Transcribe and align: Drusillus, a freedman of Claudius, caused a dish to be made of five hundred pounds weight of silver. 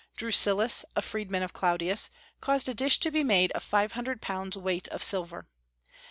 Drusillus, 0.17 0.83
a 0.95 1.01
freedman 1.03 1.43
of 1.43 1.53
Claudius, 1.53 2.09
caused 2.39 2.67
a 2.67 2.73
dish 2.73 2.97
to 3.01 3.11
be 3.11 3.23
made 3.23 3.51
of 3.51 3.61
five 3.61 3.91
hundred 3.91 4.19
pounds 4.19 4.57
weight 4.57 4.87
of 4.87 5.03
silver. 5.03 5.47